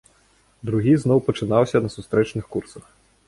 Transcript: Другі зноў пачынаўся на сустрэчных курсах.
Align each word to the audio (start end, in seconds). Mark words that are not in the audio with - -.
Другі 0.69 0.93
зноў 1.03 1.19
пачынаўся 1.27 1.77
на 1.85 1.93
сустрэчных 1.97 2.49
курсах. 2.57 2.83